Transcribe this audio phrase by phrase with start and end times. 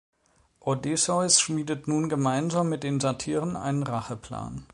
[0.61, 4.65] Odysseus schmiedet nun gemeinsam mit den Satyrn einen Racheplan.